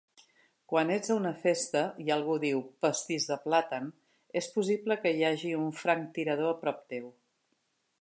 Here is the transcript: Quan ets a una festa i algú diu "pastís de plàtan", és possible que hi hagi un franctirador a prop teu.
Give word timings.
Quan 0.71 0.93
ets 0.95 1.11
a 1.11 1.17
una 1.19 1.33
festa 1.43 1.83
i 2.05 2.09
algú 2.15 2.39
diu 2.45 2.63
"pastís 2.87 3.29
de 3.33 3.39
plàtan", 3.45 3.93
és 4.43 4.51
possible 4.59 5.01
que 5.05 5.15
hi 5.19 5.25
hagi 5.31 5.57
un 5.63 5.73
franctirador 5.85 6.53
a 6.57 6.61
prop 6.67 6.85
teu. 6.97 7.11